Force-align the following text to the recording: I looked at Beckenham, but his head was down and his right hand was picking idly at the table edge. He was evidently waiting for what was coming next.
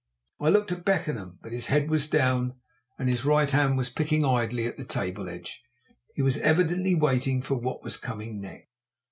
I 0.39 0.49
looked 0.49 0.71
at 0.71 0.83
Beckenham, 0.83 1.37
but 1.43 1.51
his 1.51 1.67
head 1.67 1.87
was 1.91 2.09
down 2.09 2.55
and 2.97 3.07
his 3.07 3.23
right 3.23 3.47
hand 3.47 3.77
was 3.77 3.91
picking 3.91 4.25
idly 4.25 4.65
at 4.65 4.75
the 4.77 4.83
table 4.83 5.29
edge. 5.29 5.61
He 6.15 6.23
was 6.23 6.39
evidently 6.39 6.95
waiting 6.95 7.43
for 7.43 7.53
what 7.53 7.83
was 7.83 7.97
coming 7.97 8.41
next. 8.41 8.65